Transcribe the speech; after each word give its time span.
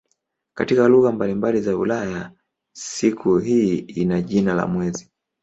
Katika 0.57 0.87
lugha 0.87 1.11
mbalimbali 1.11 1.61
za 1.61 1.77
Ulaya 1.77 2.31
siku 2.75 3.37
hii 3.37 3.77
ina 3.77 4.21
jina 4.21 4.53
la 4.53 4.67
"mwezi". 4.67 5.11